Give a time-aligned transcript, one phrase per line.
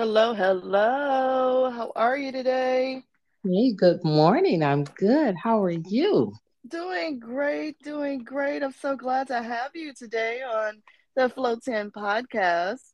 [0.00, 1.70] Hello, hello.
[1.70, 3.04] How are you today?
[3.44, 4.62] Hey, good morning.
[4.62, 5.34] I'm good.
[5.36, 6.32] How are you?
[6.66, 8.62] Doing great, doing great.
[8.62, 10.82] I'm so glad to have you today on
[11.16, 12.92] the Flow 10 podcast.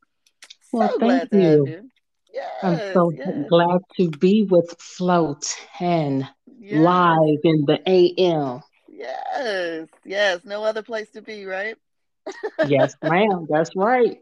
[0.72, 1.66] Well, So thank glad to have you.
[1.66, 1.90] you.
[2.62, 5.36] I'm Yes, so yes, glad to be with Flow
[5.78, 6.28] 10
[6.60, 8.62] yes, live in the AM.
[8.88, 10.44] yes, yes.
[10.44, 11.76] No other place to be, right?
[12.60, 13.46] Yes, ma'am.
[13.50, 14.18] That's right.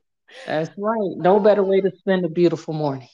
[0.46, 1.16] That's right.
[1.16, 3.08] No better way to spend a beautiful morning.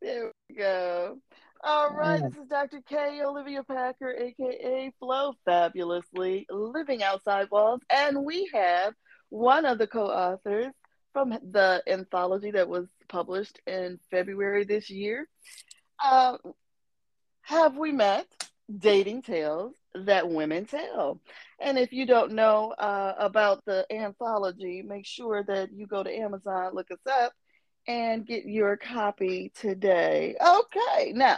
[0.00, 1.18] There we go.
[1.62, 2.28] All right, Yeah.
[2.28, 2.82] this is Dr.
[2.86, 3.22] K.
[3.24, 8.94] Olivia Packer, aka Flow Fabulously, living outside walls, and we have
[9.30, 10.72] one of the co-authors
[11.14, 15.26] from the anthology that was published in February this year.
[16.04, 16.36] Uh,
[17.42, 18.26] have we met?
[18.78, 21.20] Dating Tales That Women Tell.
[21.60, 26.14] And if you don't know uh, about the anthology, make sure that you go to
[26.14, 27.32] Amazon, look us up,
[27.86, 30.36] and get your copy today.
[30.40, 31.36] Okay, now,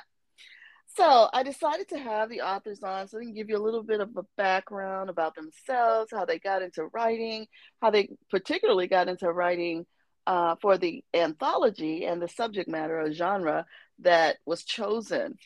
[0.96, 3.82] so I decided to have the authors on so they can give you a little
[3.82, 7.46] bit of a background about themselves, how they got into writing,
[7.82, 9.84] how they particularly got into writing
[10.26, 13.66] uh, for the anthology and the subject matter or genre
[13.98, 15.36] that was chosen.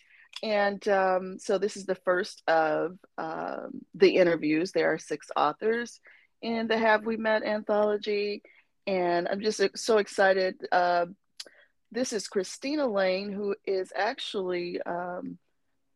[0.42, 4.73] And um, so this is the first of um, the interviews.
[4.73, 6.00] There are six authors
[6.41, 8.42] in the Have We Met anthology.
[8.86, 10.56] And I'm just so excited.
[10.73, 11.06] Uh,
[11.92, 15.39] this is Cristina Lane, who is actually, um,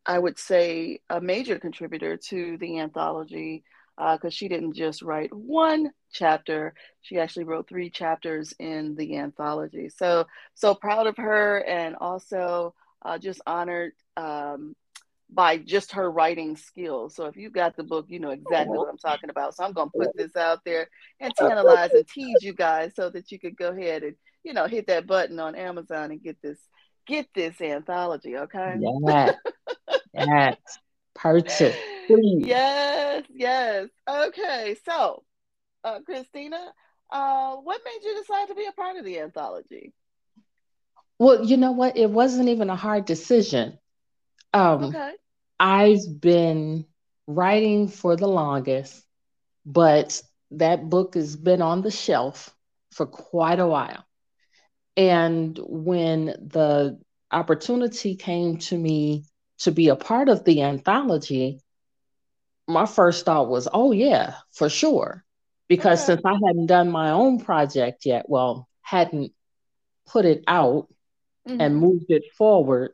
[0.05, 3.65] I would say, a major contributor to the anthology
[3.97, 9.17] because uh, she didn't just write one chapter, she actually wrote three chapters in the
[9.17, 9.89] anthology.
[9.89, 12.75] So, so proud of her and also
[13.05, 14.75] uh, just honored um,
[15.31, 17.15] by just her writing skills.
[17.15, 19.55] So if you got the book, you know exactly what I'm talking about.
[19.55, 20.89] So I'm going to put this out there
[21.21, 24.67] and tantalize and tease you guys so that you could go ahead and, you know,
[24.67, 26.59] hit that button on Amazon and get this
[27.07, 28.77] get this anthology, okay?
[28.81, 29.37] Yes.
[30.17, 30.57] Yes.
[31.17, 31.77] Purchase,
[32.07, 32.47] please.
[32.47, 33.89] yes, yes.
[34.09, 34.77] Okay.
[34.85, 35.25] So,
[35.83, 36.73] uh, Cristina,
[37.11, 39.93] uh, what made you decide to be a part of the anthology?
[41.19, 41.97] Well, you know what?
[41.97, 43.79] It wasn't even a hard decision.
[44.53, 45.13] Um, Okay.
[45.59, 46.87] I've been
[47.27, 49.05] writing for the longest,
[49.65, 50.21] but
[50.53, 52.55] that book has been on the shelf
[52.93, 54.05] for quite a while.
[54.97, 57.01] And when the
[57.31, 59.25] opportunity came to me
[59.61, 61.61] to be a part of the anthology,
[62.67, 65.25] my first thought was, oh, yeah, for sure.
[65.69, 66.07] Because Okay.
[66.15, 69.33] since I hadn't done my own project yet, well, hadn't
[70.07, 70.89] put it out
[71.47, 71.81] and Mhm.
[71.81, 72.93] moved it forward,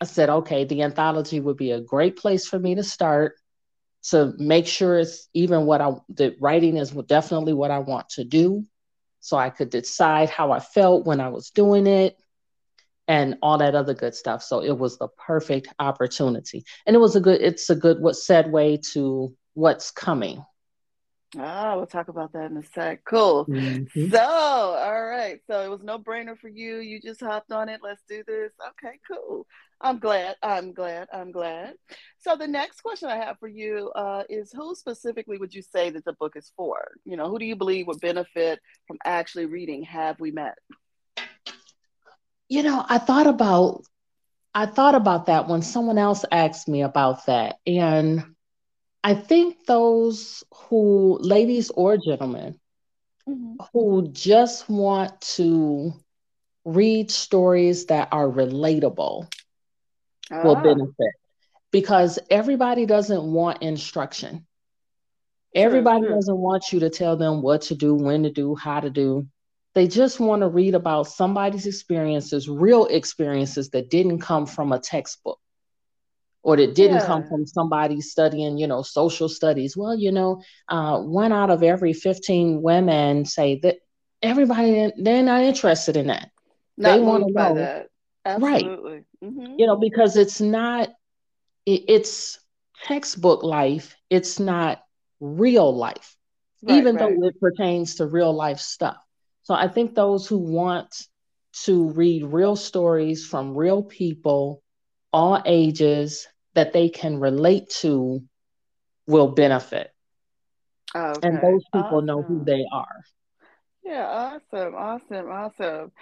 [0.00, 3.36] I said, okay, the anthology would be a great place for me to start
[4.10, 8.24] to make sure it's even what I, the writing is definitely what I want to
[8.24, 8.64] do.
[9.20, 12.16] So I could decide how I felt when I was doing it
[13.06, 14.42] and all that other good stuff.
[14.42, 16.64] So it was the perfect opportunity.
[16.86, 20.44] And it was a good, it's a good, what segue to what's coming.
[21.38, 23.04] Ah, we'll talk about that in a sec.
[23.04, 23.46] Cool.
[23.46, 24.10] Mhm.
[24.10, 25.40] So, all right.
[25.46, 26.78] So it was no brainer for you.
[26.78, 27.80] You just hopped on it.
[27.82, 28.52] Let's do this.
[28.70, 29.46] Okay, cool.
[29.80, 30.36] I'm glad.
[30.42, 31.08] I'm glad.
[31.12, 31.74] I'm glad.
[32.18, 35.90] So the next question I have for you uh, is who specifically would you say
[35.90, 36.92] that the book is for?
[37.04, 40.58] You know, who do you believe would benefit from actually reading Have We Met?
[42.48, 43.84] You know, I thought about
[44.52, 47.56] I thought about that when someone else asked me about that.
[47.66, 48.29] And
[49.02, 52.58] I think those who, ladies or gentlemen,
[53.26, 53.60] Mhm.
[53.72, 55.92] who just want to
[56.64, 59.26] read stories that are relatable
[60.42, 61.12] will Ah, benefit
[61.70, 64.46] because everybody doesn't want instruction.
[65.54, 68.90] Everybody doesn't want you to tell them what to do, when to do, how to
[68.90, 69.26] do.
[69.74, 74.78] They just want to read about somebody's experiences, real experiences that didn't come from a
[74.78, 75.38] textbook
[76.42, 79.76] or that didn't come from somebody studying, you know, social studies.
[79.76, 83.76] Well, you know, uh, one out of every 15 women say that
[84.22, 86.30] everybody, they're not interested in that.
[86.78, 87.88] They want to know, that.
[88.36, 89.04] right, Absolutely.
[89.22, 90.88] hmm you know, because it's not,
[91.66, 92.38] it, it's
[92.84, 94.80] textbook life, it's not
[95.20, 96.16] real life,
[96.62, 97.20] Right, even right.
[97.20, 98.96] though it pertains to real life stuff.
[99.42, 100.94] So I think those who want
[101.64, 104.62] to read real stories from real people,
[105.12, 108.22] all ages, that they can relate to
[109.06, 109.90] will benefit.
[111.22, 111.40] And Okay.
[111.40, 113.04] those people know who they are.
[113.82, 115.92] Yeah, awesome, awesome, awesome.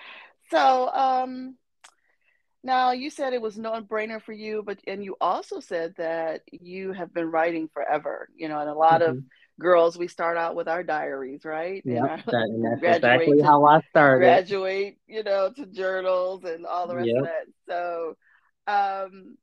[0.50, 1.56] So, um,
[2.62, 6.42] now you said it was no brainer for you, but and you also said that
[6.50, 9.24] you have been writing forever, you know, and a lot of Mhm.
[9.60, 11.84] girls, we start out with our diaries, right?
[11.84, 14.42] Yeah, that, that's exactly to, how I started.
[14.46, 17.16] Graduate, you know, to journals and all the rest yep.
[17.16, 17.46] of that.
[17.68, 18.16] So,
[18.68, 19.36] um,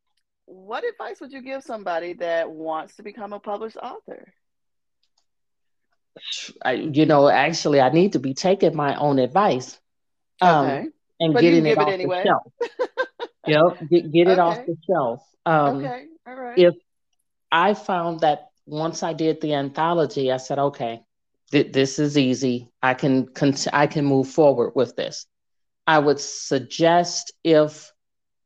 [0.46, 4.32] what advice would you give somebody that wants to become a published author?
[6.64, 9.78] I, you know, actually, I need to be taking my own advice.
[10.40, 10.86] Um, okay.
[11.20, 12.24] And but getting it off it anyway.
[12.24, 12.44] the shelf.
[13.48, 14.42] yep, get, get it okay.
[14.42, 15.24] off the shelf.
[15.46, 16.58] Um, okay, all right.
[16.58, 16.76] If
[17.52, 21.02] I found that once I did the anthology, I said, okay,
[21.52, 22.70] th- this is easy.
[22.82, 25.26] I can cont- I can move forward with this.
[25.88, 27.92] I would suggest if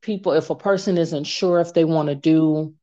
[0.01, 2.73] people, if a person isn't sure if they want to do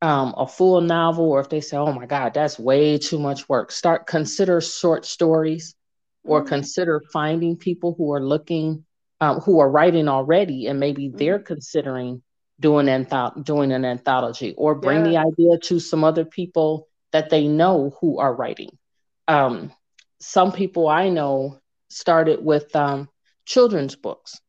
[0.00, 3.48] um, a full novel or if they say, oh my God, that's way too much
[3.48, 5.74] work, start consider short stories
[6.24, 6.48] or mm-hmm.
[6.48, 8.84] consider finding people who are looking,
[9.20, 11.16] um, who are writing already, and maybe mm-hmm.
[11.16, 12.22] they're considering
[12.60, 15.10] doing, antho- doing an anthology or bring yeah.
[15.10, 18.70] the idea to some other people that they know who are writing.
[19.26, 19.72] Um,
[20.20, 23.08] some people I know started with um,
[23.44, 24.40] children's books.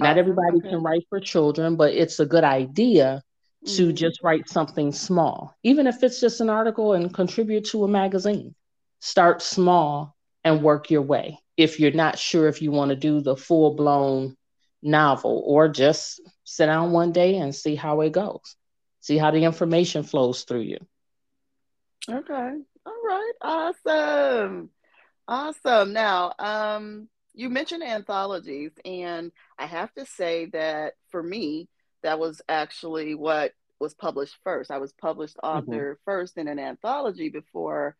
[0.00, 0.70] Not oh, everybody okay.
[0.70, 3.22] can write for children, but it's a good idea
[3.66, 3.94] to mm-hmm.
[3.94, 8.54] just write something small, even if it's just an article and contribute to a magazine.
[9.00, 11.38] Start small and work your way.
[11.56, 14.36] If you're not sure if you want to do the full blown
[14.82, 18.56] novel or just sit down one day and see how it goes,
[19.00, 20.78] see how the information flows through you.
[22.08, 22.52] Okay.
[22.86, 23.32] All right.
[23.42, 24.70] Awesome.
[25.26, 25.92] Awesome.
[25.92, 31.68] Now, um, you mentioned anthologies, and I have to say that for me,
[32.02, 34.72] that was actually what was published first.
[34.72, 35.58] I was published mm-hmm.
[35.58, 36.02] author mm-hmm.
[36.04, 37.94] first in an anthology before,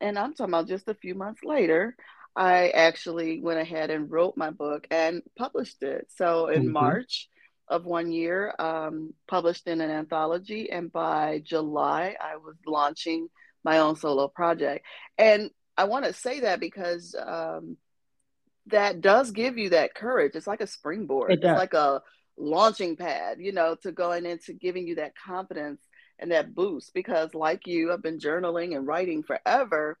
[0.00, 1.96] and I'm talking about just a few months later.
[2.36, 6.06] I actually went ahead and wrote my book and published it.
[6.14, 6.72] So in mm-hmm.
[6.72, 7.28] March
[7.66, 13.30] of one year, um, published in an anthology, and by July, I was launching
[13.64, 14.86] my own solo project.
[15.18, 17.78] And I want to say that because um,
[18.68, 20.34] that does give you that courage.
[20.34, 21.32] It's like a springboard.
[21.32, 22.02] It it's like a
[22.36, 25.80] launching pad, you know, to going into giving you that confidence
[26.18, 26.92] and that boost.
[26.94, 29.98] Because, like you, I've been journaling and writing forever,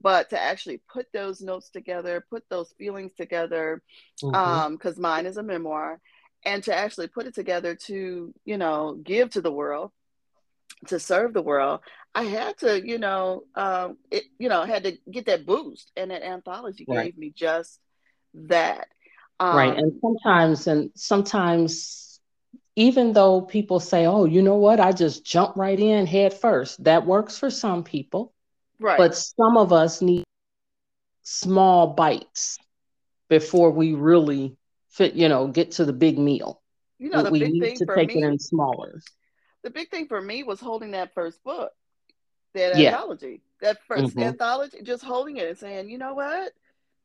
[0.00, 3.82] but to actually put those notes together, put those feelings together,
[4.20, 4.84] because mm-hmm.
[4.84, 6.00] um, mine is a memoir,
[6.44, 9.90] and to actually put it together to, you know, give to the world,
[10.86, 11.80] to serve the world,
[12.14, 16.10] I had to, you know, um, it, you know, had to get that boost, and
[16.10, 17.04] that anthology right.
[17.04, 17.80] gave me just
[18.34, 18.88] that.
[19.40, 19.76] Um, right.
[19.76, 22.20] And sometimes, and sometimes,
[22.76, 26.82] even though people say, oh, you know what, I just jump right in head first,
[26.84, 28.32] that works for some people.
[28.80, 28.98] Right.
[28.98, 30.24] But some of us need
[31.22, 32.58] small bites
[33.28, 34.56] before we really
[34.90, 36.62] fit, you know, get to the big meal.
[36.98, 39.00] You know, the we big need thing to for take me, it in smaller.
[39.62, 41.72] The big thing for me was holding that first book,
[42.54, 42.90] that yeah.
[42.90, 44.20] anthology, that 1st mm-hmm.
[44.20, 46.52] anthology, just holding it and saying, you know what,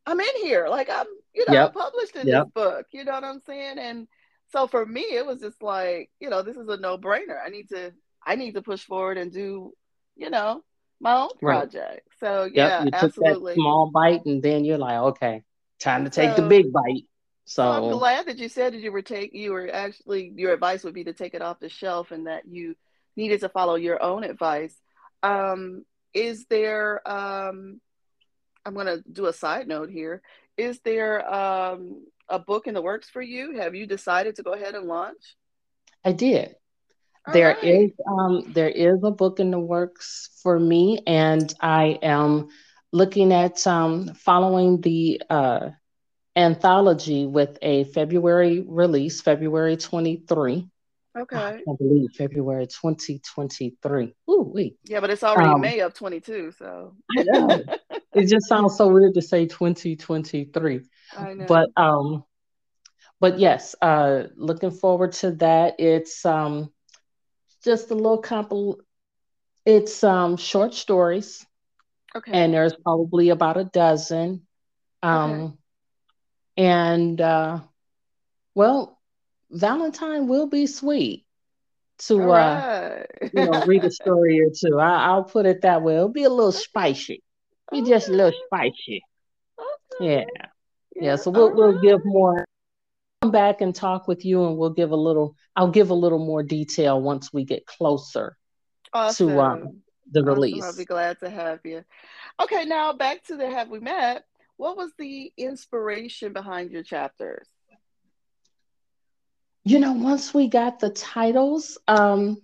[0.06, 0.68] I'm in here.
[0.70, 1.74] Like I'm, you know, yep.
[1.74, 2.46] published in yep.
[2.46, 2.86] this book.
[2.92, 3.80] You know what I'm saying?
[3.80, 4.08] And
[4.52, 7.38] so for me, it was just like, you know, this is a no brainer.
[7.44, 7.94] I need to,
[8.26, 9.74] I need to push forward and do,
[10.16, 10.64] you know,
[11.00, 11.76] my own project.
[11.76, 12.02] Right.
[12.20, 13.56] So yeah, yep, absolutely.
[13.56, 15.44] Small bite, and then you're like, okay,
[15.80, 17.04] time to take so, the big bite.
[17.46, 20.54] So, so I'm glad that you said that you were take, you were actually your
[20.54, 22.76] advice would be to take it off the shelf, and that you
[23.18, 24.76] needed to follow your own advice.
[25.22, 25.84] Um,
[26.14, 27.82] is there um,
[28.66, 30.22] I'm going to do a side note here.
[30.58, 33.58] Is there um, a book in the works for you?
[33.58, 35.36] Have you decided to go ahead and launch?
[36.06, 36.56] I did.
[37.26, 37.64] All there right.
[37.64, 42.50] is um, there is a book in the works for me, and I am
[42.92, 45.70] looking at um, following the uh,
[46.36, 50.68] anthology with a February release, February 23.
[51.16, 51.38] Okay.
[51.38, 54.16] I believe February 2023.
[54.30, 54.78] Ooh, wait.
[54.86, 56.96] Yeah, but it's already um, May of 22, so.
[57.18, 57.64] I know.
[58.14, 60.82] it just sounds so weird to say 2023.
[61.18, 61.46] I know.
[61.46, 62.24] But um
[63.20, 65.76] but yes, uh looking forward to that.
[65.80, 66.72] It's um
[67.64, 68.80] just a little couple
[69.66, 71.46] it's um short stories.
[72.16, 72.32] Okay.
[72.32, 74.46] And there's probably about a dozen.
[75.02, 75.54] Um okay.
[76.58, 77.60] and uh
[78.56, 79.00] well
[79.52, 81.26] Valentine will be sweet
[82.00, 83.04] to uh,
[83.34, 84.80] you know read a story or two.
[84.80, 85.96] I, will put it that way.
[85.96, 87.22] It'll be a little spicy.
[87.82, 87.90] Okay.
[87.90, 89.04] just a little spicy.
[89.60, 90.16] Okay.
[90.16, 90.26] Yeah.
[90.36, 90.46] yeah.
[90.96, 91.16] yeah.
[91.16, 91.56] So we'll right.
[91.56, 92.46] we'll give more
[93.22, 96.20] come back and talk with you and we'll give a little I'll give a little
[96.20, 98.38] more detail once we get closer
[98.94, 99.30] awesome.
[99.30, 100.34] to um the awesome.
[100.34, 100.64] release.
[100.64, 101.84] I'll be glad to have you.
[102.42, 104.26] Okay, now back to the have we met.
[104.58, 107.48] What was the inspiration behind your chapters?
[109.64, 112.42] you know, once we got the titles, um,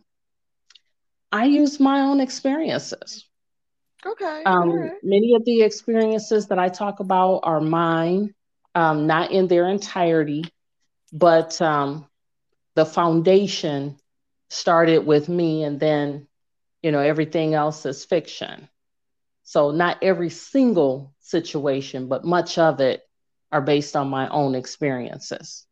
[1.32, 3.26] I used my own experiences.
[4.06, 4.46] Okay.
[4.46, 5.02] Um, right.
[5.04, 8.34] Many of the experiences that I talk about are mine,
[8.76, 10.44] um, not in their entirety,
[11.12, 12.06] but um,
[12.76, 13.98] the foundation
[14.50, 16.28] started with me, and then,
[16.82, 18.68] you know, everything else is fiction.
[19.44, 23.02] So, not every single situation, but much of it
[23.52, 25.66] are based on my own experiences.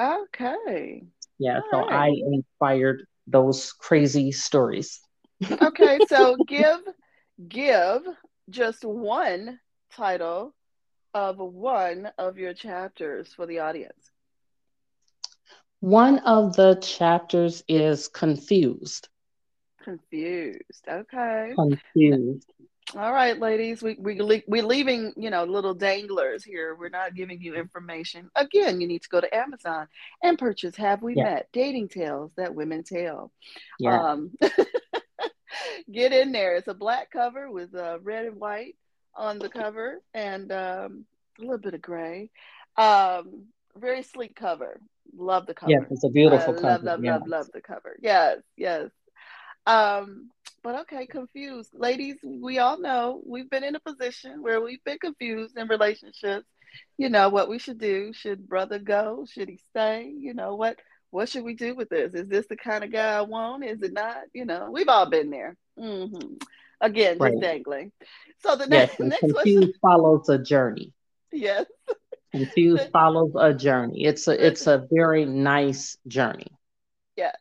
[0.00, 1.06] Okay.
[1.38, 1.90] Yeah, All so right.
[1.90, 5.00] I inspired those crazy stories.
[5.62, 6.80] okay, so give
[7.48, 8.02] give
[8.50, 9.58] just one
[9.94, 10.54] title
[11.14, 14.10] of one of your chapters for the audience.
[15.80, 19.08] One of the chapters is confused.
[19.82, 20.86] Confused.
[20.88, 21.52] Okay.
[21.56, 22.52] Confused.
[22.94, 26.76] All right, ladies, we we we're leaving you know little danglers here.
[26.78, 28.30] We're not giving you information.
[28.34, 29.86] Again, you need to go to Amazon
[30.22, 31.24] and purchase "Have We yeah.
[31.24, 33.32] Met?" Dating tales that women tell.
[33.78, 34.02] Yeah.
[34.02, 34.32] Um,
[35.92, 36.56] get in there.
[36.56, 38.76] It's a black cover with uh, red and white
[39.14, 41.04] on the cover, and um,
[41.38, 42.30] a little bit of gray.
[42.76, 43.44] Um,
[43.76, 44.80] very sleek cover.
[45.16, 45.70] Love the cover.
[45.70, 46.68] Yes, it's a beautiful uh, cover.
[46.68, 47.96] Love, love, love, love the cover.
[48.00, 48.90] Yes, yes.
[49.66, 50.30] Um,
[50.62, 51.70] but okay, confused.
[51.74, 56.46] Ladies, we all know we've been in a position where we've been confused in relationships.
[56.96, 58.12] You know what we should do.
[58.12, 59.26] Should brother go?
[59.30, 60.12] Should he stay?
[60.16, 60.78] You know what
[61.10, 62.14] what should we do with this?
[62.14, 63.64] Is this the kind of guy I want?
[63.64, 64.16] Is it not?
[64.32, 65.56] You know, we've all been there.
[65.78, 66.34] Mm-hmm.
[66.80, 67.32] Again, right.
[67.32, 67.92] just dangling.
[68.40, 70.92] So the yes, next, next confused question follows a journey.
[71.30, 71.66] Yes.
[72.32, 74.04] Confused follows a journey.
[74.04, 76.48] It's a it's a very nice journey.
[77.16, 77.36] Yes,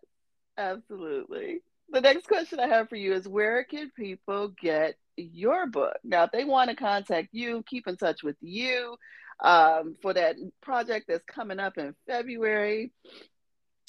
[0.57, 1.61] absolutely
[1.91, 5.97] the next question I have for you is where can people get your book?
[6.03, 8.95] Now, if they want to contact you, keep in touch with you
[9.43, 12.91] um, for that project that's coming up in February,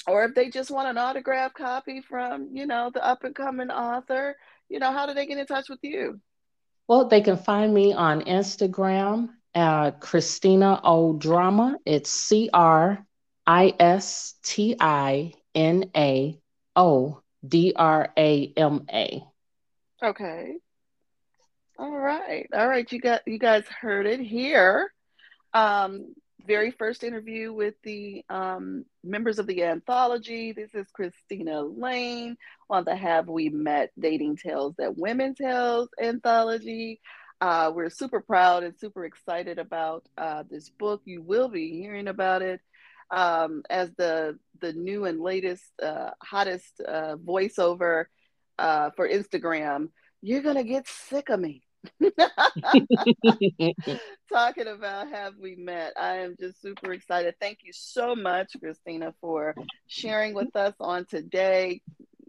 [0.06, 3.70] or if they just want an autograph copy from, you know, the up and coming
[3.70, 4.36] author,
[4.68, 6.20] you know, how do they get in touch with you?
[6.88, 11.78] Well, they can find me on Instagram at Cristina O Drama.
[11.84, 13.06] It's C R
[13.46, 16.40] I S T I N A
[16.74, 19.22] O D R A M A.
[20.02, 20.54] Okay.
[21.78, 22.46] All right.
[22.52, 22.90] All right.
[22.90, 24.92] You got you guys heard it here.
[25.54, 26.14] Um,
[26.46, 30.52] very first interview with the um, members of the anthology.
[30.52, 32.36] This is Cristina Lane
[32.68, 37.00] on the Have We Met Dating Tales That Women Tells anthology.
[37.40, 41.02] Uh, we're super proud and super excited about uh, this book.
[41.04, 42.60] You will be hearing about it
[43.10, 48.04] um, as the the new and latest, uh, hottest uh, voiceover
[48.58, 49.88] uh, for Instagram,
[50.22, 51.62] you're gonna get sick of me.
[54.32, 55.92] Talking about have we met?
[55.98, 57.34] I am just super excited.
[57.40, 59.54] Thank you so much, Cristina, for
[59.86, 61.80] sharing with us on today.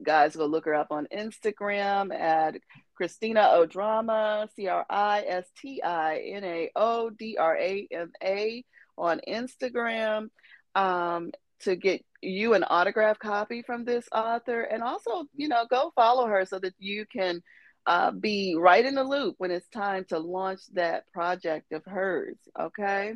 [0.03, 2.55] Guys, go look her up on Instagram at
[2.95, 8.11] Cristina Odrama, C R I S T I N A O D R A M
[8.23, 8.63] A
[8.97, 10.29] on Instagram
[10.75, 11.31] um,
[11.61, 16.25] to get you an autograph copy from this author and also you know go follow
[16.25, 17.41] her so that you can
[17.85, 22.37] uh, be right in the loop when it's time to launch that project of hers
[22.59, 23.13] okay?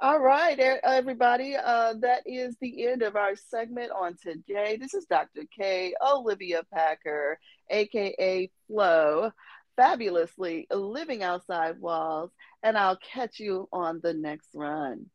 [0.00, 4.76] All right everybody uh, that is the end of our segment on today.
[4.80, 7.38] This is dr k olivia packer
[7.70, 9.30] aka Flow
[9.76, 12.30] fabulously living outside walls
[12.62, 15.06] and i'll catch you on the next run